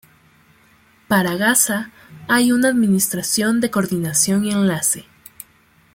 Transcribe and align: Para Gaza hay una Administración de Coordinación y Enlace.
Para 1.07 1.35
Gaza 1.35 1.91
hay 2.27 2.51
una 2.51 2.69
Administración 2.69 3.61
de 3.61 3.69
Coordinación 3.69 4.45
y 4.45 4.51
Enlace. 4.51 5.05